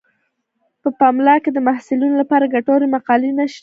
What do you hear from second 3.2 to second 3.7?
نشریږي.